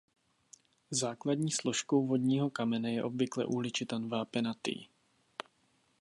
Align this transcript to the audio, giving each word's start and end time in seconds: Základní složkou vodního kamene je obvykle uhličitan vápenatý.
Základní 0.91 1.51
složkou 1.51 2.07
vodního 2.07 2.49
kamene 2.49 2.93
je 2.93 3.03
obvykle 3.03 3.45
uhličitan 3.45 4.09
vápenatý. 4.09 4.85